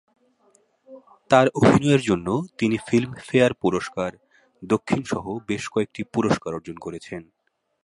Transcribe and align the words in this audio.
তার 1.31 1.47
অভিনয়ের 1.59 2.01
জন্য 2.01 2.27
তিনি 2.57 2.75
ফিল্মফেয়ার 2.87 3.53
পুরস্কার 3.53 4.11
দক্ষিণ 4.61 5.01
সহ 5.03 5.25
বেশ 5.47 5.63
কয়েকটি 5.73 6.01
পুরস্কার 6.13 6.51
অর্জন 6.53 6.77
করেছেন। 6.77 7.21